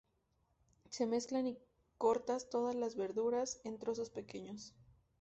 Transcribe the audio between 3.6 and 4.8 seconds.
en trozos pequeños.